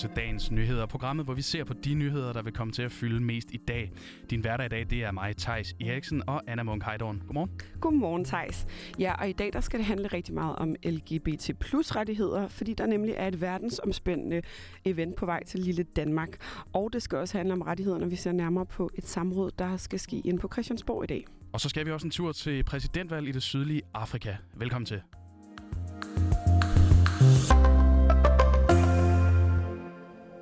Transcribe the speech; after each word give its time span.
til 0.00 0.10
dagens 0.16 0.50
nyheder. 0.50 0.86
Programmet, 0.86 1.24
hvor 1.26 1.34
vi 1.34 1.42
ser 1.42 1.64
på 1.64 1.74
de 1.74 1.94
nyheder, 1.94 2.32
der 2.32 2.42
vil 2.42 2.52
komme 2.52 2.72
til 2.72 2.82
at 2.82 2.92
fylde 2.92 3.20
mest 3.20 3.50
i 3.50 3.56
dag. 3.56 3.92
Din 4.30 4.40
hverdag 4.40 4.66
i 4.66 4.68
dag, 4.68 4.86
det 4.90 5.04
er 5.04 5.10
mig, 5.10 5.36
Tejs 5.36 5.74
Eriksen 5.80 6.22
og 6.26 6.42
Anna 6.46 6.62
Munk 6.62 6.84
Heidorn. 6.84 7.22
Godmorgen. 7.26 7.50
Godmorgen, 7.80 8.24
Tejs. 8.24 8.66
Ja, 8.98 9.14
og 9.14 9.28
i 9.28 9.32
dag 9.32 9.52
der 9.52 9.60
skal 9.60 9.78
det 9.78 9.86
handle 9.86 10.06
rigtig 10.06 10.34
meget 10.34 10.56
om 10.56 10.76
LGBT 10.84 11.50
plus 11.60 11.96
rettigheder, 11.96 12.48
fordi 12.48 12.74
der 12.74 12.86
nemlig 12.86 13.14
er 13.16 13.28
et 13.28 13.40
verdensomspændende 13.40 14.42
event 14.84 15.16
på 15.16 15.26
vej 15.26 15.44
til 15.44 15.60
lille 15.60 15.82
Danmark. 15.82 16.28
Og 16.72 16.92
det 16.92 17.02
skal 17.02 17.18
også 17.18 17.38
handle 17.38 17.54
om 17.54 17.62
rettigheder, 17.62 17.98
når 17.98 18.06
vi 18.06 18.16
ser 18.16 18.32
nærmere 18.32 18.66
på 18.66 18.90
et 18.94 19.06
samråd, 19.06 19.50
der 19.58 19.76
skal 19.76 19.98
ske 19.98 20.20
ind 20.24 20.38
på 20.38 20.48
Christiansborg 20.52 21.04
i 21.04 21.06
dag. 21.06 21.24
Og 21.52 21.60
så 21.60 21.68
skal 21.68 21.86
vi 21.86 21.90
også 21.90 22.06
en 22.06 22.10
tur 22.10 22.32
til 22.32 22.64
præsidentvalg 22.64 23.28
i 23.28 23.32
det 23.32 23.42
sydlige 23.42 23.82
Afrika. 23.94 24.36
Velkommen 24.54 24.86
til. 24.86 25.00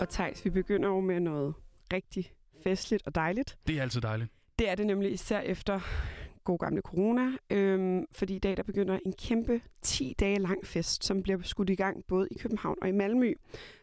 Og 0.00 0.08
Thijs, 0.08 0.44
vi 0.44 0.50
begynder 0.50 0.88
jo 0.88 1.00
med 1.00 1.20
noget 1.20 1.54
rigtig 1.92 2.32
festligt 2.62 3.06
og 3.06 3.14
dejligt. 3.14 3.58
Det 3.66 3.78
er 3.78 3.82
altid 3.82 4.00
dejligt. 4.00 4.30
Det 4.58 4.70
er 4.70 4.74
det 4.74 4.86
nemlig 4.86 5.12
især 5.12 5.40
efter 5.40 5.80
god 6.44 6.58
gamle 6.58 6.80
corona, 6.80 7.30
øhm, 7.50 8.04
fordi 8.12 8.36
i 8.36 8.38
dag 8.38 8.56
der 8.56 8.62
begynder 8.62 8.98
en 9.06 9.12
kæmpe 9.12 9.60
10 9.82 10.14
dage 10.20 10.38
lang 10.38 10.66
fest, 10.66 11.04
som 11.04 11.22
bliver 11.22 11.42
skudt 11.42 11.70
i 11.70 11.74
gang 11.74 12.04
både 12.08 12.28
i 12.30 12.34
København 12.38 12.76
og 12.82 12.88
i 12.88 12.92
Malmø, 12.92 13.32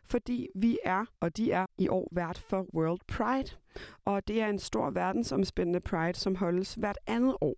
fordi 0.06 0.48
vi 0.56 0.78
er, 0.86 1.06
og 1.20 1.38
de 1.38 1.52
er 1.52 1.66
i 1.78 1.88
år 1.88 2.10
vært 2.12 2.38
for 2.50 2.66
World 2.74 3.00
Pride. 3.08 3.56
Og 4.06 4.28
det 4.28 4.42
er 4.42 4.48
en 4.48 4.60
stor 4.60 4.90
verdensomspændende 4.90 5.80
Pride, 5.80 6.14
som 6.14 6.36
holdes 6.36 6.74
hvert 6.74 6.98
andet 7.08 7.36
år. 7.42 7.56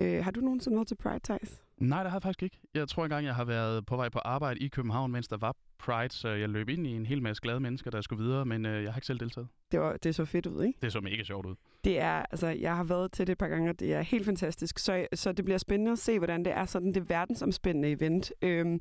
Øh, 0.00 0.24
har 0.24 0.30
du 0.30 0.40
nogensinde 0.40 0.76
været 0.76 0.88
til 0.88 0.96
Pride, 0.96 1.20
Thijs? 1.24 1.62
Nej, 1.78 2.02
det 2.02 2.10
har 2.10 2.16
jeg 2.16 2.22
faktisk 2.22 2.42
ikke. 2.42 2.60
Jeg 2.74 2.88
tror 2.88 3.04
engang, 3.04 3.26
jeg 3.26 3.34
har 3.34 3.44
været 3.44 3.86
på 3.86 3.96
vej 3.96 4.08
på 4.08 4.18
arbejde 4.18 4.60
i 4.60 4.68
København, 4.68 5.12
mens 5.12 5.28
der 5.28 5.36
var 5.36 5.56
Pride, 5.80 6.12
så 6.14 6.28
jeg 6.28 6.48
løb 6.48 6.68
ind 6.68 6.86
i 6.86 6.90
en 6.90 7.06
hel 7.06 7.22
masse 7.22 7.42
glade 7.42 7.60
mennesker, 7.60 7.90
der 7.90 8.00
skulle 8.00 8.24
videre, 8.24 8.44
men 8.44 8.66
øh, 8.66 8.82
jeg 8.84 8.92
har 8.92 8.98
ikke 8.98 9.06
selv 9.06 9.20
deltaget. 9.20 9.48
Det, 9.72 9.80
var, 9.80 9.96
det 9.96 10.14
så 10.14 10.24
fedt 10.24 10.46
ud, 10.46 10.64
ikke? 10.64 10.78
Det 10.82 10.92
så 10.92 11.00
mega 11.00 11.22
sjovt 11.22 11.46
ud. 11.46 11.54
Det 11.84 12.00
er, 12.00 12.12
altså, 12.12 12.46
jeg 12.46 12.76
har 12.76 12.84
været 12.84 13.12
til 13.12 13.26
det 13.26 13.32
et 13.32 13.38
par 13.38 13.48
gange, 13.48 13.70
og 13.70 13.80
det 13.80 13.94
er 13.94 14.00
helt 14.00 14.24
fantastisk. 14.24 14.78
Så, 14.78 15.06
så 15.14 15.32
det 15.32 15.44
bliver 15.44 15.58
spændende 15.58 15.92
at 15.92 15.98
se, 15.98 16.18
hvordan 16.18 16.44
det 16.44 16.52
er 16.52 16.64
sådan 16.64 16.94
det 16.94 17.08
verdensomspændende 17.08 17.90
event. 17.90 18.32
Øhm, 18.42 18.80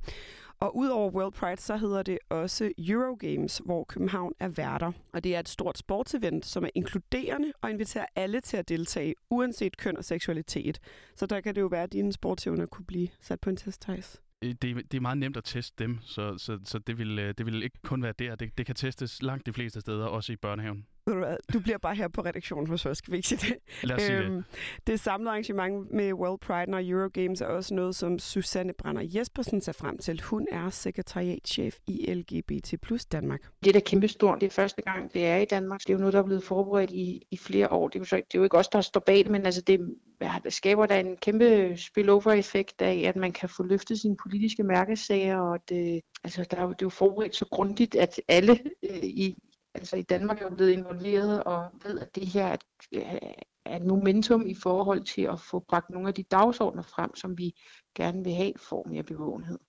og 0.59 0.77
udover 0.77 1.11
World 1.11 1.33
Pride, 1.33 1.61
så 1.61 1.77
hedder 1.77 2.03
det 2.03 2.19
også 2.29 2.71
Eurogames, 2.77 3.61
hvor 3.65 3.83
København 3.83 4.33
er 4.39 4.47
værter. 4.47 4.91
Og 5.13 5.23
det 5.23 5.35
er 5.35 5.39
et 5.39 5.49
stort 5.49 5.77
sportsevent, 5.77 6.45
som 6.45 6.63
er 6.63 6.69
inkluderende 6.75 7.53
og 7.61 7.69
inviterer 7.69 8.05
alle 8.15 8.41
til 8.41 8.57
at 8.57 8.69
deltage, 8.69 9.15
uanset 9.29 9.77
køn 9.77 9.97
og 9.97 10.03
seksualitet. 10.03 10.79
Så 11.15 11.25
der 11.25 11.41
kan 11.41 11.55
det 11.55 11.61
jo 11.61 11.67
være, 11.67 11.83
at 11.83 11.93
dine 11.93 12.13
sportsevner 12.13 12.65
kunne 12.65 12.85
blive 12.85 13.07
sat 13.21 13.39
på 13.39 13.49
en 13.49 13.55
test, 13.55 13.81
Thijs. 13.81 14.21
Øh, 14.41 14.49
det, 14.61 14.91
det 14.91 14.97
er 14.97 15.01
meget 15.01 15.17
nemt 15.17 15.37
at 15.37 15.43
teste 15.43 15.83
dem, 15.83 15.97
så, 16.01 16.37
så, 16.37 16.59
så 16.65 16.79
det, 16.79 16.97
vil, 16.97 17.19
øh, 17.19 17.33
det 17.37 17.45
vil 17.45 17.63
ikke 17.63 17.79
kun 17.83 18.03
være 18.03 18.13
der. 18.19 18.35
Det, 18.35 18.57
det 18.57 18.65
kan 18.65 18.75
testes 18.75 19.21
langt 19.21 19.45
de 19.45 19.53
fleste 19.53 19.81
steder, 19.81 20.05
også 20.05 20.33
i 20.33 20.35
børnehaven. 20.35 20.85
Ved 21.05 21.13
du 21.13 21.19
hvad? 21.19 21.37
Du 21.53 21.59
bliver 21.59 21.77
bare 21.77 21.95
her 21.95 22.07
på 22.07 22.21
redaktionen 22.21 22.67
hos 22.67 22.85
os, 22.85 22.97
skal 22.97 23.11
vi 23.11 23.17
ikke 23.17 23.27
sige 23.27 23.53
det? 23.53 23.57
Lad 23.83 23.95
os 23.95 24.01
sige 24.01 24.17
øhm, 24.17 24.35
det. 24.35 24.45
Det 24.87 24.99
samlede 24.99 25.29
arrangement 25.29 25.91
med 25.91 26.13
World 26.13 26.39
Pride 26.39 26.73
og 26.73 26.87
Eurogames 26.87 27.41
er 27.41 27.45
også 27.45 27.73
noget, 27.73 27.95
som 27.95 28.19
Susanne 28.19 28.73
Brander 28.73 29.01
Jespersen 29.15 29.61
ser 29.61 29.71
frem 29.71 29.97
til. 29.97 30.21
Hun 30.21 30.47
er 30.51 30.69
sekretariatchef 30.69 31.77
i 31.87 32.13
LGBT 32.13 32.73
plus 32.81 33.05
Danmark. 33.05 33.41
Det 33.63 33.69
er 33.69 33.73
da 33.73 33.79
kæmpestort. 33.79 34.41
Det 34.41 34.47
er 34.47 34.51
første 34.51 34.81
gang, 34.81 35.13
det 35.13 35.25
er 35.25 35.37
i 35.37 35.45
Danmark. 35.45 35.79
Det 35.79 35.89
er 35.89 35.93
jo 35.93 35.99
noget, 35.99 36.13
der 36.13 36.19
er 36.19 36.25
blevet 36.25 36.43
forberedt 36.43 36.91
i, 36.91 37.21
i 37.31 37.37
flere 37.37 37.71
år. 37.71 37.87
Det 37.87 37.95
er, 37.95 37.99
jo 37.99 38.05
så, 38.05 38.15
det 38.15 38.35
er 38.35 38.39
jo 38.39 38.43
ikke 38.43 38.57
os, 38.57 38.67
der 38.67 38.81
står 38.81 38.99
bag 38.99 39.17
det, 39.17 39.29
men 39.29 39.45
altså 39.45 39.61
det, 39.61 39.79
det 39.79 39.95
skaber 40.49 40.85
der 40.85 40.95
en 40.95 41.17
kæmpe 41.17 41.77
spillover-effekt 41.77 42.81
af, 42.81 43.03
at 43.07 43.15
man 43.15 43.31
kan 43.31 43.49
få 43.49 43.63
løftet 43.63 43.99
sine 43.99 44.17
politiske 44.23 44.63
mærkesager, 44.63 45.39
og 45.39 45.59
det, 45.69 45.95
øh, 45.95 46.01
altså, 46.23 46.45
der 46.51 46.57
er 46.57 46.63
jo, 46.63 46.69
det 46.69 46.81
er 46.81 46.85
jo 46.85 46.89
forberedt 46.89 47.35
så 47.35 47.45
grundigt, 47.51 47.95
at 47.95 48.21
alle 48.27 48.59
øh, 48.83 49.03
i, 49.03 49.35
altså 49.75 49.95
i 49.95 50.01
Danmark 50.01 50.41
er 50.41 50.55
blevet 50.55 50.71
involveret 50.71 51.43
og 51.43 51.69
ved, 51.83 51.99
at 51.99 52.15
det 52.15 52.27
her 52.27 52.57
øh, 52.93 53.01
er 53.65 53.75
et 53.75 53.85
momentum 53.85 54.47
i 54.47 54.55
forhold 54.55 55.03
til 55.03 55.21
at 55.21 55.39
få 55.39 55.59
bragt 55.59 55.89
nogle 55.89 56.07
af 56.07 56.13
de 56.13 56.23
dagsordner 56.23 56.83
frem, 56.83 57.15
som 57.15 57.37
vi 57.37 57.51
gerne 57.95 58.23
vil 58.23 58.33
have 58.33 58.53
for 58.57 58.87
mere 58.89 59.03
bevågenhed. 59.03 59.59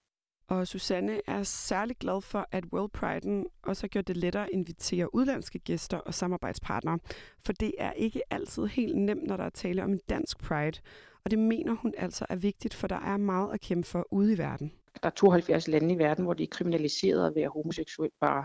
Og 0.50 0.66
Susanne 0.68 1.20
er 1.26 1.42
særlig 1.42 1.96
glad 1.96 2.20
for, 2.20 2.48
at 2.52 2.64
World 2.72 2.90
Pride'en 2.98 3.60
også 3.62 3.82
har 3.82 3.88
gjort 3.88 4.08
det 4.08 4.16
lettere 4.16 4.42
at 4.44 4.50
invitere 4.52 5.14
udlandske 5.14 5.58
gæster 5.58 5.98
og 5.98 6.14
samarbejdspartnere, 6.14 6.98
for 7.44 7.52
det 7.52 7.72
er 7.78 7.92
ikke 7.92 8.22
altid 8.30 8.66
helt 8.66 8.96
nemt, 8.96 9.26
når 9.26 9.36
der 9.36 9.44
er 9.44 9.50
tale 9.50 9.84
om 9.84 9.92
en 9.92 10.00
dansk 10.08 10.38
Pride. 10.38 10.80
Og 11.24 11.30
det 11.30 11.38
mener 11.38 11.74
hun 11.74 11.94
altså 11.98 12.26
er 12.28 12.36
vigtigt, 12.36 12.74
for 12.74 12.86
der 12.86 12.96
er 13.00 13.16
meget 13.16 13.54
at 13.54 13.60
kæmpe 13.60 13.88
for 13.88 14.06
ude 14.10 14.32
i 14.32 14.38
verden. 14.38 14.72
Der 15.02 15.08
er 15.08 15.10
72 15.10 15.68
lande 15.68 15.94
i 15.94 15.98
verden, 15.98 16.24
hvor 16.24 16.34
det 16.34 16.44
er 16.44 16.50
kriminaliseret 16.50 17.26
at 17.26 17.32
være 17.36 17.48
homoseksuel 17.48 18.10
bare. 18.20 18.44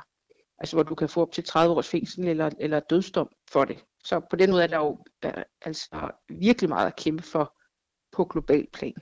Altså 0.57 0.75
hvor 0.75 0.83
du 0.83 0.95
kan 0.95 1.09
få 1.09 1.21
op 1.21 1.31
til 1.31 1.43
30 1.43 1.75
års 1.75 1.89
fængsel 1.89 2.27
eller, 2.27 2.49
eller 2.59 2.79
dødsdom 2.79 3.29
for 3.49 3.65
det. 3.65 3.83
Så 4.03 4.19
på 4.29 4.35
den 4.35 4.51
måde 4.51 4.63
er 4.63 4.67
der 4.67 4.77
jo 4.77 4.97
øh, 5.25 5.43
altså 5.61 6.11
virkelig 6.29 6.69
meget 6.69 6.87
at 6.87 6.95
kæmpe 6.95 7.23
for 7.23 7.57
på 8.11 8.25
global 8.25 8.67
plan. 8.73 8.93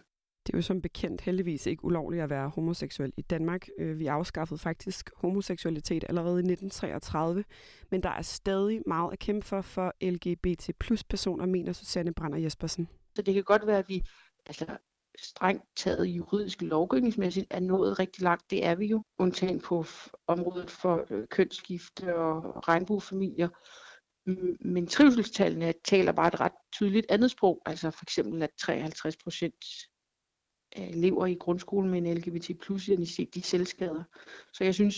Det 0.46 0.54
er 0.54 0.58
jo 0.58 0.62
som 0.62 0.82
bekendt 0.82 1.22
heldigvis 1.22 1.66
ikke 1.66 1.86
ulovligt 1.86 2.24
at 2.24 2.30
være 2.30 2.50
homoseksuel 2.50 3.14
i 3.18 3.22
Danmark. 3.22 3.68
Øh, 3.80 4.00
vi 4.00 4.08
afskaffede 4.08 4.60
faktisk 4.60 5.10
homoseksualitet 5.16 6.04
allerede 6.10 6.36
i 6.36 6.52
1933, 6.52 7.44
men 7.92 8.04
der 8.04 8.10
er 8.10 8.22
stadig 8.22 8.82
meget 8.88 9.12
at 9.12 9.20
kæmpe 9.20 9.46
for 9.46 9.62
for 9.62 9.94
LGBT 10.02 10.70
plus 10.80 11.04
personer, 11.04 11.46
mener 11.46 11.74
Susanne 11.74 12.14
Brander 12.14 12.38
Jespersen. 12.38 12.90
Så 13.16 13.22
det 13.22 13.34
kan 13.34 13.44
godt 13.44 13.68
være, 13.68 13.78
at 13.78 13.90
vi 13.90 14.02
altså, 14.46 14.78
strengt 15.20 15.64
taget 15.76 16.06
juridisk 16.06 16.62
lovgivningsmæssigt 16.62 17.48
er 17.50 17.60
nået 17.60 18.00
rigtig 18.00 18.24
langt. 18.24 18.52
Det 18.52 18.66
er 18.66 18.76
vi 18.76 18.86
jo, 18.86 19.04
undtagen 19.20 19.62
på 19.62 19.86
området 20.28 20.72
for 20.72 21.06
øh, 21.10 21.28
kønsskifte 21.28 22.16
og 22.16 22.68
regnbuefamilier. 22.68 23.50
Men 24.66 24.88
trivselstallene 24.88 25.74
taler 25.86 26.12
bare 26.12 26.28
et 26.28 26.40
ret 26.40 26.52
tydeligt 26.74 27.06
andet 27.10 27.32
sprog. 27.32 27.62
Altså 27.66 27.92
for 27.92 28.06
eksempel, 28.06 28.44
at 28.44 28.50
53 28.60 29.18
procent 29.18 29.56
Øh, 30.78 30.90
elever 30.90 31.26
i 31.26 31.34
grundskolen 31.34 31.92
med 31.92 31.98
en 31.98 32.18
LGBT 32.18 32.52
plus 32.62 32.90
de 33.34 33.42
selvskader. 33.42 34.04
Så 34.54 34.64
jeg 34.64 34.74
synes, 34.74 34.96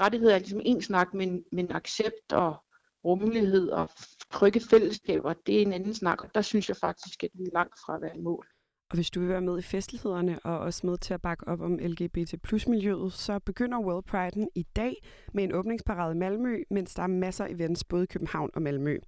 rettigheder 0.00 0.34
er 0.34 0.38
ligesom 0.38 0.60
en 0.64 0.82
snak, 0.82 1.14
men, 1.14 1.44
men 1.52 1.72
accept 1.72 2.32
og 2.32 2.56
rummelighed 3.04 3.68
og 3.68 3.90
trygge 4.30 4.60
fællesskaber, 4.60 5.32
det 5.46 5.56
er 5.56 5.62
en 5.62 5.72
anden 5.72 5.94
snak, 5.94 6.24
og 6.24 6.30
der 6.34 6.42
synes 6.42 6.68
jeg 6.68 6.76
faktisk, 6.76 7.24
at 7.24 7.30
vi 7.34 7.44
er 7.44 7.54
langt 7.54 7.74
fra 7.86 7.96
at 7.96 8.02
være 8.02 8.16
i 8.16 8.20
mål. 8.20 8.46
Og 8.90 8.96
hvis 8.96 9.10
du 9.10 9.20
vil 9.20 9.28
være 9.28 9.40
med 9.40 9.58
i 9.58 9.62
festlighederne 9.62 10.38
og 10.44 10.58
også 10.58 10.86
med 10.86 10.98
til 10.98 11.14
at 11.14 11.22
bakke 11.22 11.48
op 11.48 11.60
om 11.60 11.78
LGBT 11.78 12.42
plus 12.42 12.68
miljøet, 12.68 13.12
så 13.12 13.38
begynder 13.38 13.78
World 13.78 14.04
Pride 14.04 14.48
i 14.54 14.62
dag 14.62 14.94
med 15.34 15.44
en 15.44 15.54
åbningsparade 15.54 16.14
i 16.14 16.18
Malmø, 16.18 16.62
mens 16.70 16.94
der 16.94 17.02
er 17.02 17.06
masser 17.06 17.44
af 17.44 17.50
events 17.50 17.84
både 17.84 18.02
i 18.02 18.06
København 18.06 18.50
og 18.54 18.62
Malmø. 18.62 18.98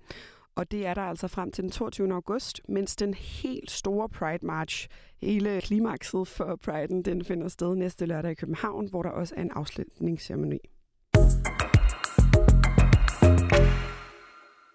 Og 0.56 0.70
det 0.70 0.86
er 0.86 0.94
der 0.94 1.02
altså 1.02 1.28
frem 1.28 1.52
til 1.52 1.62
den 1.62 1.70
22. 1.70 2.12
august, 2.12 2.60
mens 2.68 2.96
den 2.96 3.14
helt 3.14 3.70
store 3.70 4.08
Pride 4.08 4.46
March, 4.46 4.88
hele 5.22 5.60
klimakset 5.60 6.28
for 6.28 6.58
Pride'en, 6.66 7.02
den 7.02 7.24
finder 7.24 7.48
sted 7.48 7.76
næste 7.76 8.06
lørdag 8.06 8.30
i 8.30 8.34
København, 8.34 8.88
hvor 8.90 9.02
der 9.02 9.10
også 9.10 9.34
er 9.36 9.42
en 9.42 9.50
afslutningsceremoni. 9.50 10.58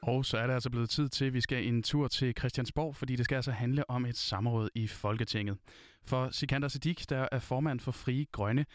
Og 0.01 0.25
så 0.25 0.37
er 0.37 0.47
det 0.47 0.53
altså 0.53 0.69
blevet 0.69 0.89
tid 0.89 1.09
til, 1.09 1.25
at 1.25 1.33
vi 1.33 1.41
skal 1.41 1.67
en 1.67 1.83
tur 1.83 2.07
til 2.07 2.33
Christiansborg, 2.37 2.95
fordi 2.95 3.15
det 3.15 3.25
skal 3.25 3.35
altså 3.35 3.51
handle 3.51 3.89
om 3.89 4.05
et 4.05 4.17
samråd 4.17 4.69
i 4.75 4.87
Folketinget. 4.87 5.57
For 6.05 6.29
Sikander 6.31 6.67
Siddiq, 6.67 7.03
der 7.09 7.27
er 7.31 7.39
formand 7.39 7.79
for 7.79 7.91
Frie 7.91 8.25
Grønne, 8.31 8.65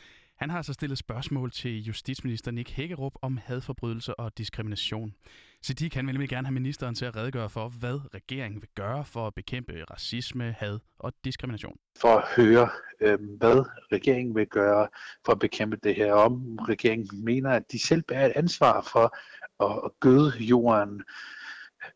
han 0.42 0.50
har 0.50 0.62
så 0.62 0.72
stillet 0.72 0.98
spørgsmål 0.98 1.50
til 1.50 1.84
justitsminister 1.84 2.50
Nick 2.50 2.70
Hækkerup 2.70 3.12
om 3.22 3.38
hadforbrydelser 3.44 4.12
og 4.12 4.38
diskrimination. 4.38 5.14
Så 5.62 5.74
de 5.74 5.90
kan 5.90 6.04
nemlig 6.04 6.28
gerne 6.28 6.46
have 6.46 6.54
ministeren 6.54 6.94
til 6.94 7.04
at 7.04 7.16
redegøre 7.16 7.50
for, 7.50 7.68
hvad 7.68 8.14
regeringen 8.14 8.60
vil 8.60 8.68
gøre 8.74 9.04
for 9.04 9.26
at 9.26 9.34
bekæmpe 9.34 9.84
racisme, 9.90 10.54
had 10.58 10.78
og 10.98 11.12
diskrimination. 11.24 11.76
For 12.00 12.08
at 12.08 12.24
høre, 12.36 12.68
øh, 13.00 13.18
hvad 13.38 13.64
regeringen 13.92 14.34
vil 14.34 14.46
gøre 14.46 14.88
for 15.24 15.32
at 15.32 15.38
bekæmpe 15.38 15.76
det 15.82 15.94
her, 15.94 16.12
om 16.12 16.58
regeringen 16.58 17.24
mener, 17.24 17.50
at 17.50 17.72
de 17.72 17.78
selv 17.78 18.02
bærer 18.02 18.26
et 18.26 18.32
ansvar 18.36 18.88
for 18.92 19.16
at 19.64 19.90
gøde 20.00 20.32
jorden 20.38 21.02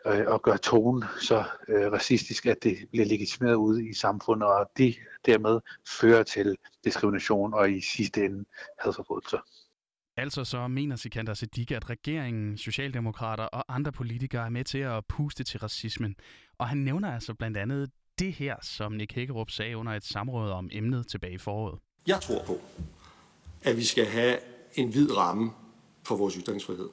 øh, 0.06 0.27
og 0.27 0.43
gøre 0.43 0.59
tonen 0.59 1.05
så 1.21 1.44
øh, 1.69 1.93
racistisk, 1.93 2.47
at 2.47 2.56
det 2.62 2.79
bliver 2.91 3.06
legitimeret 3.06 3.55
ude 3.55 3.88
i 3.88 3.93
samfundet, 3.93 4.49
og 4.49 4.71
det 4.77 4.97
dermed 5.27 5.61
fører 6.00 6.23
til 6.23 6.56
diskrimination 6.85 7.55
og 7.55 7.73
i 7.73 7.81
sidste 7.81 8.25
ende 8.25 8.44
hadforbrydelser. 8.79 9.38
Altså 10.19 10.44
så 10.44 10.69
mener 10.69 10.97
Sikander 10.97 11.35
Siddiq, 11.35 11.73
at 11.73 11.91
regeringen, 11.91 12.59
Socialdemokrater 12.59 13.44
og 13.44 13.75
andre 13.75 13.93
politikere 13.93 14.47
er 14.47 14.50
med 14.50 14.65
til 14.65 14.79
at 14.79 15.05
puste 15.09 15.44
til 15.44 15.61
racismen. 15.61 16.17
Og 16.59 16.69
han 16.69 16.79
nævner 16.79 17.15
altså 17.15 17.35
blandt 17.35 17.56
andet 17.56 17.91
det 18.19 18.33
her, 18.33 18.56
som 18.62 18.93
Nick 18.93 19.15
Hækkerup 19.15 19.50
sagde 19.50 19.77
under 19.77 19.93
et 19.93 20.05
samråd 20.05 20.50
om 20.50 20.69
emnet 20.73 21.06
tilbage 21.06 21.35
i 21.35 21.38
foråret. 21.38 21.79
Jeg 22.06 22.21
tror 22.21 22.44
på, 22.47 22.61
at 23.62 23.77
vi 23.77 23.85
skal 23.85 24.06
have 24.06 24.38
en 24.75 24.88
hvid 24.88 25.17
ramme 25.17 25.50
for 26.06 26.17
vores 26.17 26.35
ytringsfrihed. 26.35 26.88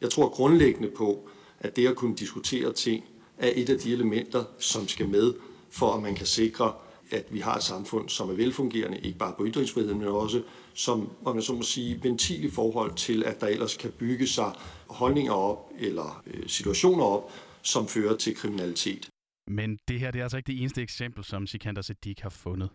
Jeg 0.00 0.10
tror 0.10 0.28
grundlæggende 0.28 0.90
på, 0.96 1.28
at 1.60 1.76
det 1.76 1.86
at 1.86 1.96
kunne 1.96 2.16
diskutere 2.16 2.72
ting 2.72 3.04
er 3.38 3.50
et 3.54 3.70
af 3.70 3.78
de 3.78 3.92
elementer, 3.92 4.44
som 4.58 4.88
skal 4.88 5.08
med, 5.08 5.34
for 5.70 5.94
at 5.94 6.02
man 6.02 6.14
kan 6.14 6.26
sikre 6.26 6.72
at 7.10 7.26
vi 7.30 7.38
har 7.38 7.54
et 7.54 7.62
samfund, 7.62 8.08
som 8.08 8.30
er 8.30 8.34
velfungerende, 8.34 8.98
ikke 8.98 9.18
bare 9.18 9.34
på 9.38 9.46
ytringsfriheden, 9.46 9.98
men 9.98 10.08
også 10.08 10.42
som, 10.74 11.10
om 11.24 11.34
man 11.34 11.42
så 11.42 11.52
må 11.52 11.62
sige, 11.62 12.02
ventil 12.02 12.44
i 12.44 12.50
forhold 12.50 12.94
til, 12.94 13.24
at 13.24 13.40
der 13.40 13.46
ellers 13.46 13.76
kan 13.76 13.92
bygge 13.98 14.26
sig 14.26 14.52
holdninger 14.86 15.32
op 15.32 15.70
eller 15.78 16.22
øh, 16.26 16.48
situationer 16.48 17.04
op, 17.04 17.32
som 17.62 17.88
fører 17.88 18.16
til 18.16 18.36
kriminalitet. 18.36 19.08
Men 19.46 19.78
det 19.88 20.00
her 20.00 20.10
det 20.10 20.18
er 20.18 20.22
altså 20.22 20.36
ikke 20.36 20.46
det 20.46 20.60
eneste 20.60 20.82
eksempel, 20.82 21.24
som 21.24 21.46
Sikander 21.46 21.82
Siddiq 21.82 22.20
har 22.22 22.30
fundet. 22.30 22.70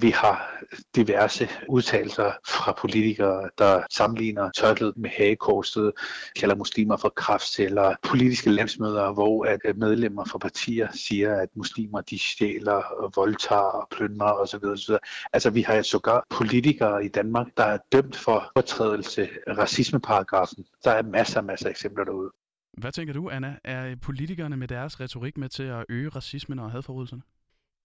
Vi 0.00 0.10
har 0.10 0.62
diverse 0.96 1.48
udtalelser 1.68 2.32
fra 2.46 2.72
politikere, 2.72 3.50
der 3.58 3.82
sammenligner 3.90 4.50
tørklædet 4.50 4.96
med 4.96 5.10
hagekorset, 5.10 5.92
kalder 6.36 6.54
muslimer 6.54 6.96
for 6.96 7.08
kraftceller, 7.08 7.94
politiske 8.02 8.50
landsmøder, 8.50 9.12
hvor 9.12 9.44
at 9.44 9.60
øh, 9.64 9.76
medlemmer 9.76 10.24
fra 10.24 10.38
partier 10.38 10.88
siger, 10.92 11.36
at 11.36 11.48
muslimer 11.56 12.00
de 12.00 12.18
stjæler, 12.18 13.10
voldtager 13.14 13.60
og 13.60 13.88
plyndrer 13.90 14.32
osv. 14.32 14.64
osv. 14.64 14.94
Altså 15.32 15.50
vi 15.50 15.62
har 15.62 15.82
sågar 15.82 16.26
politikere 16.30 17.04
i 17.04 17.08
Danmark, 17.08 17.46
der 17.56 17.64
er 17.64 17.78
dømt 17.92 18.16
for 18.16 18.50
fortrædelse 18.56 19.28
af 19.46 19.58
racismeparagrafen. 19.58 20.64
Der 20.84 20.90
er 20.90 21.02
masser 21.02 21.40
og 21.40 21.46
masser 21.46 21.66
af 21.66 21.70
eksempler 21.70 22.04
derude. 22.04 22.30
Hvad 22.78 22.92
tænker 22.92 23.14
du, 23.14 23.30
Anna? 23.30 23.56
Er 23.64 23.96
politikerne 24.02 24.56
med 24.56 24.68
deres 24.68 25.00
retorik 25.00 25.36
med 25.38 25.48
til 25.48 25.62
at 25.62 25.84
øge 25.88 26.08
racismen 26.08 26.58
og 26.58 26.70
hadforbrydelserne? 26.70 27.22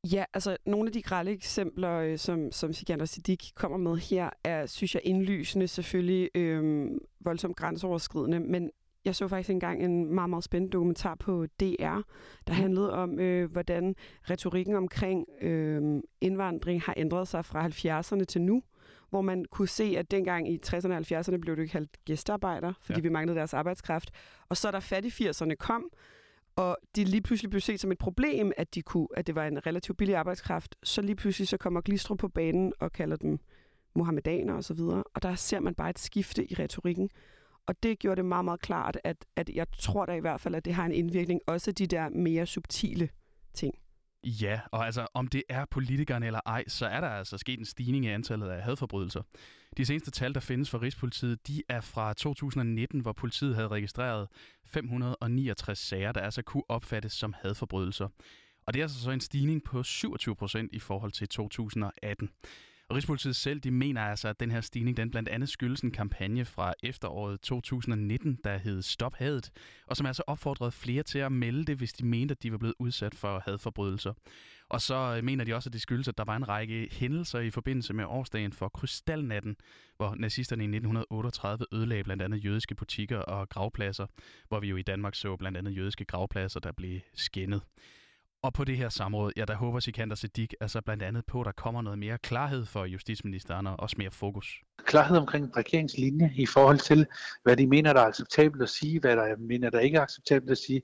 Ja, 0.04 0.26
altså 0.34 0.58
nogle 0.66 0.88
af 0.88 0.94
de 0.94 1.02
grælde 1.02 1.32
eksempler, 1.32 1.92
øh, 1.92 2.18
som, 2.18 2.52
som 2.52 2.74
Sikander 2.74 3.06
Siddiq 3.06 3.54
kommer 3.56 3.78
med 3.78 3.98
her, 3.98 4.30
er, 4.44 4.66
synes 4.66 4.96
jeg, 4.96 5.02
indlysende 5.06 5.68
selvfølgelig 5.68 6.30
øh, 6.36 6.88
voldsomt 7.20 7.58
grænseoverskridende, 7.58 8.40
men 8.40 8.70
jeg 9.06 9.16
så 9.16 9.28
faktisk 9.28 9.50
engang 9.50 9.84
en 9.84 10.14
meget, 10.14 10.30
meget 10.30 10.44
spændende 10.44 10.72
dokumentar 10.72 11.16
på 11.16 11.46
DR, 11.60 12.00
der 12.48 12.54
handlede 12.54 12.94
om, 12.94 13.20
øh, 13.20 13.52
hvordan 13.52 13.96
retorikken 14.30 14.76
omkring 14.76 15.26
øh, 15.42 16.02
indvandring 16.22 16.82
har 16.82 16.94
ændret 16.98 17.28
sig 17.28 17.46
fra 17.46 17.68
70'erne 17.68 18.24
til 18.24 18.42
nu, 18.42 18.64
hvor 19.10 19.22
man 19.22 19.46
kunne 19.52 19.68
se, 19.68 19.96
at 19.98 20.12
dengang 20.12 20.50
i 20.52 20.60
60'erne 20.68 20.94
og 20.94 20.98
70'erne 20.98 21.38
blev 21.38 21.58
det 21.58 21.70
kaldt 21.70 22.06
gæstearbejder, 22.06 22.74
fordi 22.82 23.00
ja. 23.00 23.02
vi 23.02 23.10
manglede 23.10 23.38
deres 23.38 23.54
arbejdskraft. 23.54 24.12
Og 24.50 24.58
så 24.58 24.72
da 24.72 24.80
fat 24.80 25.06
i 25.06 25.30
80'erne 25.30 25.54
kom, 25.56 25.90
og 26.60 26.78
de 26.96 27.04
lige 27.04 27.22
pludselig 27.22 27.50
blev 27.50 27.62
set 27.62 27.80
som 27.80 27.92
et 27.92 27.98
problem, 27.98 28.52
at, 28.58 28.76
de 28.76 28.82
kunne, 28.82 29.08
at 29.18 29.28
det 29.28 29.36
var 29.36 29.48
en 29.48 29.68
relativt 29.68 29.98
billig 29.98 30.16
arbejdskraft, 30.16 30.76
så 30.84 31.02
lige 31.02 31.16
pludselig 31.16 31.48
så 31.48 31.58
kommer 31.58 31.82
Glistrup 31.82 32.18
på 32.18 32.28
banen 32.28 32.74
og 32.80 32.92
kalder 32.92 33.16
dem 33.16 33.40
muhammedaner 33.96 34.54
og 34.54 34.64
så 34.64 34.74
videre. 34.74 35.04
Og 35.14 35.24
der 35.24 35.36
ser 35.36 35.60
man 35.60 35.76
bare 35.76 35.90
et 35.90 36.00
skifte 36.00 36.52
i 36.52 36.54
retorikken. 36.54 37.10
Og 37.66 37.84
det 37.84 38.00
gjorde 38.00 38.16
det 38.16 38.26
meget, 38.26 38.46
meget 38.46 38.62
klart, 38.62 38.98
at, 39.04 39.26
at 39.36 39.50
jeg 39.50 39.68
tror 39.80 40.06
da 40.06 40.14
i 40.14 40.20
hvert 40.20 40.42
fald, 40.42 40.56
at 40.56 40.66
det 40.66 40.74
har 40.74 40.86
en 40.86 40.92
indvirkning, 40.92 41.42
også 41.48 41.72
de 41.72 41.88
der 41.88 42.10
mere 42.10 42.46
subtile 42.46 43.10
ting. 43.54 43.76
Ja, 44.24 44.60
og 44.72 44.86
altså 44.86 45.08
om 45.14 45.28
det 45.28 45.44
er 45.50 45.66
politikerne 45.66 46.26
eller 46.26 46.40
ej, 46.46 46.64
så 46.68 46.86
er 46.86 47.02
der 47.02 47.08
altså 47.08 47.38
sket 47.38 47.60
en 47.60 47.66
stigning 47.66 48.06
i 48.06 48.08
antallet 48.08 48.48
af 48.50 48.64
hadforbrydelser. 48.64 49.22
De 49.78 49.86
seneste 49.86 50.12
tal, 50.12 50.34
der 50.34 50.40
findes 50.40 50.70
for 50.70 50.82
Rigspolitiet, 50.82 51.48
de 51.48 51.64
er 51.70 51.82
fra 51.82 52.14
2019, 52.14 53.00
hvor 53.00 53.14
politiet 53.14 53.56
havde 53.56 53.68
registreret 53.68 54.28
569 54.66 55.80
sager, 55.80 56.12
der 56.12 56.22
altså 56.22 56.42
kunne 56.42 56.64
opfattes 56.70 57.14
som 57.14 57.34
hadforbrydelser. 57.42 58.08
Og 58.66 58.74
det 58.74 58.80
er 58.80 58.84
altså 58.84 59.02
så 59.02 59.12
en 59.12 59.22
stigning 59.22 59.64
på 59.64 59.84
27 59.84 60.36
procent 60.36 60.74
i 60.74 60.80
forhold 60.80 61.12
til 61.12 61.30
2018. 61.30 62.30
Og 62.90 62.96
Rigspolitiet 62.96 63.36
selv 63.36 63.60
de 63.60 63.72
mener 63.72 64.02
altså, 64.02 64.28
at 64.28 64.40
den 64.40 64.52
her 64.52 64.62
stigning 64.62 64.98
den 64.98 65.12
blandt 65.12 65.30
andet 65.30 65.50
skyldes 65.50 65.82
en 65.82 65.92
kampagne 65.92 66.46
fra 66.46 66.74
efteråret 66.84 67.42
2019, 67.42 68.40
der 68.44 68.58
hed 68.58 68.82
Stop 68.82 69.16
Hadet, 69.16 69.52
og 69.88 69.98
som 69.98 70.06
altså 70.06 70.24
opfordrede 70.28 70.72
flere 70.72 71.04
til 71.04 71.20
at 71.20 71.32
melde 71.32 71.66
det, 71.66 71.78
hvis 71.78 71.94
de 71.94 72.06
mente, 72.06 72.32
at 72.32 72.44
de 72.44 72.52
var 72.52 72.58
blevet 72.58 72.76
udsat 72.80 73.16
for 73.16 73.42
hadforbrydelser. 73.46 74.14
Og 74.70 74.82
så 74.82 75.16
øh, 75.18 75.24
mener 75.24 75.44
de 75.44 75.54
også, 75.54 75.70
at 75.70 75.74
det 75.74 75.82
skyldes, 75.82 76.08
at 76.08 76.18
der 76.18 76.24
var 76.24 76.36
en 76.36 76.48
række 76.50 76.90
hændelser 76.92 77.40
i 77.40 77.50
forbindelse 77.50 77.94
med 77.94 78.06
årsdagen 78.06 78.54
for 78.54 78.70
Krystalnatten, 78.70 79.56
hvor 79.98 80.16
nazisterne 80.16 80.64
i 80.64 80.68
1938 80.68 81.66
ødelagde 81.74 82.04
blandt 82.04 82.24
andet 82.24 82.46
jødiske 82.46 82.76
butikker 82.76 83.18
og 83.18 83.50
gravpladser, 83.50 84.06
hvor 84.48 84.60
vi 84.60 84.68
jo 84.68 84.76
i 84.76 84.82
Danmark 84.82 85.16
så 85.16 85.36
blandt 85.36 85.58
andet 85.58 85.78
jødiske 85.78 86.06
gravpladser, 86.06 86.60
der 86.60 86.72
blev 86.72 87.00
skændet. 87.14 87.62
Og 88.42 88.54
på 88.54 88.64
det 88.64 88.78
her 88.78 88.90
samråd, 88.90 89.32
ja, 89.38 89.46
der 89.46 89.56
håber 89.56 89.80
Sikander 89.80 90.16
Siddiq 90.16 90.50
altså 90.62 90.82
blandt 90.82 91.04
andet 91.04 91.26
på, 91.26 91.42
at 91.42 91.46
der 91.46 91.52
kommer 91.52 91.82
noget 91.82 92.00
mere 92.00 92.18
klarhed 92.18 92.66
for 92.66 92.86
justitsministeren 92.86 93.68
og 93.68 93.76
også 93.80 93.96
mere 94.00 94.12
fokus. 94.12 94.62
Klarhed 94.86 95.18
omkring 95.18 95.58
regeringslinje 95.58 96.32
i 96.36 96.46
forhold 96.46 96.78
til, 96.78 97.06
hvad 97.44 97.58
de 97.58 97.68
mener, 97.68 97.94
der 97.94 98.02
er 98.02 98.06
acceptabelt 98.06 98.64
at 98.64 98.70
sige, 98.70 99.00
hvad 99.00 99.16
der 99.16 99.36
mener, 99.38 99.70
der 99.70 99.80
ikke 99.80 99.98
er 99.98 100.02
acceptabelt 100.02 100.52
at 100.52 100.58
sige, 100.58 100.82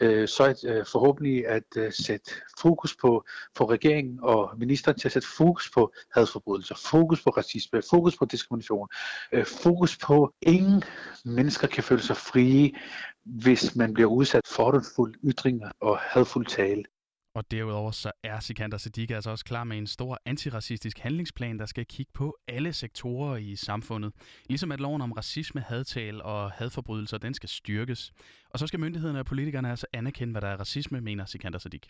øh, 0.00 0.28
så 0.28 0.46
et, 0.46 0.64
øh, 0.64 0.86
forhåbentlig 0.92 1.48
at 1.48 1.64
øh, 1.76 1.92
sætte 1.92 2.30
fokus 2.60 2.96
på, 2.96 3.24
på 3.54 3.70
regeringen 3.70 4.18
og 4.22 4.54
ministeren 4.58 4.98
til 4.98 5.08
at 5.08 5.12
sætte 5.12 5.28
fokus 5.36 5.70
på 5.74 5.92
hadforbrydelser, 6.14 6.74
fokus 6.90 7.22
på 7.22 7.30
racisme, 7.30 7.82
fokus 7.90 8.16
på 8.16 8.24
diskrimination, 8.24 8.88
øh, 9.32 9.46
fokus 9.62 9.96
på, 9.96 10.24
at 10.24 10.52
ingen 10.52 10.82
mennesker 11.24 11.66
kan 11.66 11.84
føle 11.84 12.02
sig 12.02 12.16
frie, 12.16 12.72
hvis 13.24 13.76
man 13.76 13.94
bliver 13.94 14.10
udsat 14.10 14.40
for 14.46 14.54
fordomsfulde 14.54 15.18
ytringer 15.24 15.70
og 15.80 15.98
hadfuld 15.98 16.46
tale. 16.46 16.84
Og 17.36 17.50
derudover 17.50 17.90
så 17.90 18.12
er 18.22 18.40
Sikander 18.40 18.78
Siddiq 18.78 19.10
altså 19.10 19.30
også 19.30 19.44
klar 19.44 19.64
med 19.64 19.78
en 19.78 19.86
stor 19.86 20.18
antiracistisk 20.26 20.98
handlingsplan, 20.98 21.58
der 21.58 21.66
skal 21.66 21.86
kigge 21.86 22.12
på 22.14 22.36
alle 22.48 22.72
sektorer 22.72 23.36
i 23.36 23.56
samfundet. 23.56 24.12
Ligesom 24.48 24.72
at 24.72 24.80
loven 24.80 25.02
om 25.02 25.12
racisme, 25.12 25.60
hadtal 25.60 26.22
og 26.22 26.50
hadforbrydelser, 26.50 27.18
den 27.18 27.34
skal 27.34 27.48
styrkes. 27.48 28.12
Og 28.50 28.58
så 28.58 28.66
skal 28.66 28.80
myndighederne 28.80 29.18
og 29.18 29.26
politikerne 29.26 29.70
altså 29.70 29.86
anerkende, 29.92 30.32
hvad 30.32 30.40
der 30.40 30.48
er 30.48 30.56
racisme, 30.56 31.00
mener 31.00 31.24
Sikander 31.24 31.58
Siddiq. 31.58 31.88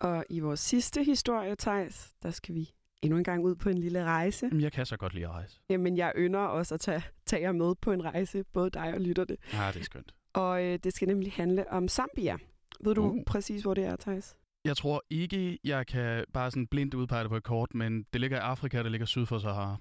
Og 0.00 0.24
i 0.30 0.40
vores 0.40 0.60
sidste 0.60 1.04
historie, 1.04 1.56
Thijs, 1.58 2.12
der 2.22 2.30
skal 2.30 2.54
vi 2.54 2.70
endnu 3.02 3.18
en 3.18 3.24
gang 3.24 3.44
ud 3.44 3.54
på 3.54 3.68
en 3.68 3.78
lille 3.78 4.04
rejse. 4.04 4.50
Jeg 4.60 4.72
kan 4.72 4.86
så 4.86 4.96
godt 4.96 5.14
lide 5.14 5.24
at 5.24 5.32
rejse. 5.32 5.60
Jamen, 5.70 5.96
jeg 5.96 6.12
ynder 6.16 6.40
også 6.40 6.74
at 6.74 6.80
tage, 6.80 7.02
tage 7.26 7.42
jer 7.42 7.52
med 7.52 7.74
på 7.74 7.92
en 7.92 8.04
rejse, 8.04 8.44
både 8.52 8.70
dig 8.70 8.94
og 8.94 9.00
lytterne. 9.00 9.36
Ja, 9.52 9.70
det 9.72 9.80
er 9.80 9.84
skønt. 9.84 10.14
Og 10.32 10.64
øh, 10.64 10.78
det 10.84 10.94
skal 10.94 11.08
nemlig 11.08 11.32
handle 11.32 11.70
om 11.70 11.88
Zambia. 11.88 12.36
Ved 12.80 12.94
du 12.94 13.02
uh. 13.02 13.24
præcis, 13.26 13.62
hvor 13.62 13.74
det 13.74 13.84
er, 13.84 13.96
Thijs? 13.96 14.36
Jeg 14.64 14.76
tror 14.76 15.04
ikke, 15.10 15.58
jeg 15.64 15.86
kan 15.86 16.24
bare 16.32 16.50
sådan 16.50 16.66
blindt 16.66 16.94
udpege 16.94 17.22
det 17.22 17.30
på 17.30 17.36
et 17.36 17.42
kort, 17.42 17.74
men 17.74 18.06
det 18.12 18.20
ligger 18.20 18.36
i 18.36 18.40
Afrika, 18.40 18.82
det 18.82 18.90
ligger 18.90 19.06
syd 19.06 19.26
for 19.26 19.38
Sahara. 19.38 19.76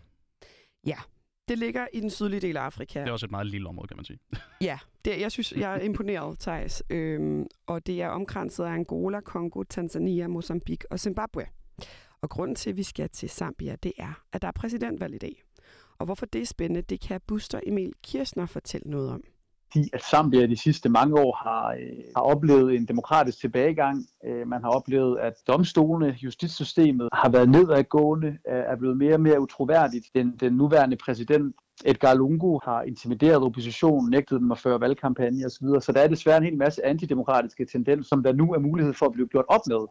Ja, 0.85 0.97
det 1.47 1.57
ligger 1.57 1.87
i 1.93 1.99
den 1.99 2.09
sydlige 2.09 2.39
del 2.39 2.57
af 2.57 2.61
Afrika. 2.61 2.99
Det 2.99 3.07
er 3.07 3.11
også 3.11 3.25
et 3.25 3.31
meget 3.31 3.47
lille 3.47 3.69
område, 3.69 3.87
kan 3.87 3.97
man 3.97 4.05
sige. 4.05 4.19
ja, 4.61 4.79
det, 5.05 5.21
jeg 5.21 5.31
synes, 5.31 5.51
jeg 5.51 5.75
er 5.75 5.79
imponeret, 5.79 6.39
Thijs. 6.39 6.83
Øhm, 6.89 7.45
og 7.67 7.87
det 7.87 8.01
er 8.01 8.07
omkranset 8.07 8.63
af 8.63 8.69
Angola, 8.69 9.19
Kongo, 9.21 9.63
Tanzania, 9.63 10.27
Mozambique 10.27 10.91
og 10.91 10.99
Zimbabwe. 10.99 11.45
Og 12.21 12.29
grunden 12.29 12.55
til, 12.55 12.69
at 12.69 12.77
vi 12.77 12.83
skal 12.83 13.09
til 13.09 13.29
Zambia, 13.29 13.75
det 13.75 13.93
er, 13.97 14.23
at 14.33 14.41
der 14.41 14.47
er 14.47 14.51
præsidentvalg 14.51 15.15
i 15.15 15.17
dag. 15.17 15.43
Og 15.97 16.05
hvorfor 16.05 16.25
det 16.25 16.41
er 16.41 16.45
spændende, 16.45 16.81
det 16.81 17.01
kan 17.01 17.21
Buster 17.27 17.59
Emil 17.65 17.93
Kirsner 18.03 18.45
fortælle 18.45 18.89
noget 18.89 19.11
om 19.11 19.23
fordi 19.71 19.89
at 19.93 20.03
Zambia 20.03 20.45
de 20.45 20.57
sidste 20.57 20.89
mange 20.89 21.19
år 21.19 21.35
har, 21.43 21.71
øh, 21.71 22.03
har 22.15 22.21
oplevet 22.21 22.75
en 22.75 22.85
demokratisk 22.85 23.39
tilbagegang. 23.39 24.05
Øh, 24.25 24.47
man 24.47 24.61
har 24.63 24.69
oplevet, 24.69 25.19
at 25.19 25.33
domstolene, 25.47 26.17
justitssystemet 26.23 27.09
har 27.13 27.29
været 27.29 27.49
nedadgående, 27.49 28.27
øh, 28.27 28.63
er 28.71 28.75
blevet 28.75 28.97
mere 28.97 29.13
og 29.13 29.21
mere 29.21 29.41
utroværdigt. 29.41 30.05
Den, 30.15 30.37
den 30.39 30.53
nuværende 30.53 30.97
præsident 30.97 31.55
Edgar 31.85 32.13
Lungu 32.13 32.59
har 32.63 32.81
intimideret 32.81 33.43
oppositionen, 33.43 34.09
nægtet 34.09 34.39
dem 34.39 34.51
at 34.51 34.57
føre 34.57 34.81
valgkampagne 34.81 35.45
osv. 35.45 35.67
Så 35.81 35.91
der 35.95 36.01
er 36.01 36.07
desværre 36.07 36.37
en 36.37 36.43
hel 36.43 36.57
masse 36.57 36.85
antidemokratiske 36.85 37.65
tendenser, 37.65 38.07
som 38.07 38.23
der 38.23 38.33
nu 38.33 38.53
er 38.53 38.59
mulighed 38.59 38.93
for 38.93 39.05
at 39.05 39.11
blive 39.11 39.27
gjort 39.27 39.45
op 39.47 39.61
med. 39.67 39.87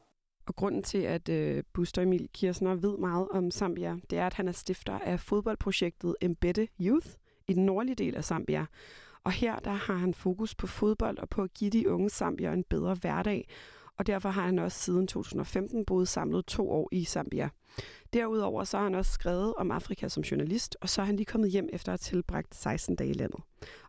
Og 0.47 0.57
grunden 0.57 0.83
til, 0.83 0.99
at 0.99 1.29
øh, 1.29 1.63
Buster 1.73 2.03
Emil 2.03 2.29
Kirsner 2.35 2.75
ved 2.75 2.99
meget 2.99 3.29
om 3.31 3.51
Zambia, 3.51 3.97
det 4.11 4.19
er, 4.19 4.27
at 4.27 4.35
han 4.35 4.49
er 4.49 4.53
stifter 4.53 4.99
af 4.99 5.21
fodboldprojektet 5.21 6.17
Embedde 6.21 6.67
Youth 6.81 7.09
i 7.49 7.53
den 7.53 7.67
nordlige 7.67 7.95
del 7.95 8.17
af 8.17 8.25
Zambia. 8.25 8.67
Og 9.27 9.33
her 9.33 9.59
der 9.59 9.71
har 9.71 9.95
han 9.95 10.15
fokus 10.15 10.55
på 10.55 10.67
fodbold 10.67 11.19
og 11.19 11.29
på 11.29 11.43
at 11.43 11.55
give 11.55 11.71
de 11.71 11.91
unge 11.91 12.11
Zambia 12.11 12.53
en 12.53 12.65
bedre 12.65 12.95
hverdag. 12.95 13.49
Og 13.97 14.07
derfor 14.07 14.29
har 14.29 14.43
han 14.43 14.59
også 14.59 14.79
siden 14.79 15.07
2015 15.07 15.85
boet 15.85 16.09
samlet 16.09 16.47
to 16.47 16.71
år 16.71 16.89
i 16.93 17.05
Zambia. 17.05 17.49
Derudover 18.13 18.65
så 18.65 18.77
har 18.77 18.85
han 18.85 18.95
også 18.95 19.13
skrevet 19.13 19.55
om 19.55 19.71
Afrika 19.71 20.09
som 20.09 20.23
journalist, 20.23 20.77
og 20.81 20.89
så 20.89 21.01
er 21.01 21.07
han 21.07 21.17
lige 21.17 21.27
kommet 21.27 21.51
hjem 21.51 21.69
efter 21.73 21.93
at 21.93 22.01
have 22.01 22.11
tilbragt 22.11 22.55
16 22.55 22.97
dage 22.97 23.11
i 23.11 23.13
landet. 23.13 23.41